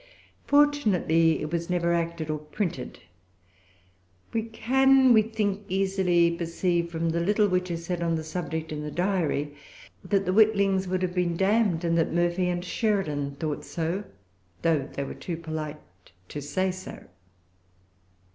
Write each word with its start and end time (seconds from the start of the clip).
Fortunately 0.47 1.41
it 1.43 1.51
was 1.51 1.69
never 1.69 1.93
acted 1.93 2.31
or 2.31 2.39
printed. 2.39 3.01
We 4.33 4.41
can, 4.41 5.13
we 5.13 5.21
think, 5.21 5.63
easily 5.69 6.31
perceive, 6.35 6.89
from 6.89 7.11
the 7.11 7.19
little 7.19 7.47
which 7.47 7.69
is 7.69 7.85
said 7.85 8.01
on 8.01 8.15
the 8.15 8.23
subject 8.23 8.71
in 8.71 8.81
the 8.81 8.89
Diary, 8.89 9.53
that 10.03 10.25
The 10.25 10.33
Witlings 10.33 10.87
would 10.87 11.03
have 11.03 11.13
been 11.13 11.37
damned, 11.37 11.83
and 11.83 11.95
that 11.99 12.11
Murphy 12.15 12.49
and 12.49 12.65
Sheridan 12.65 13.35
thought 13.35 13.63
so, 13.63 14.03
though 14.63 14.87
they 14.91 15.03
were 15.03 15.13
too 15.13 15.37
polite 15.37 15.77
to 16.29 16.41
say 16.41 16.71
so. 16.71 17.03